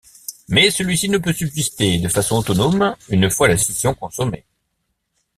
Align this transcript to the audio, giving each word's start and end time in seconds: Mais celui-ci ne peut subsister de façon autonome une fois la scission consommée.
Mais 0.49 0.71
celui-ci 0.71 1.09
ne 1.09 1.19
peut 1.19 1.31
subsister 1.31 1.99
de 1.99 2.07
façon 2.07 2.37
autonome 2.37 2.95
une 3.09 3.29
fois 3.29 3.47
la 3.47 3.55
scission 3.55 3.93
consommée. 3.93 4.45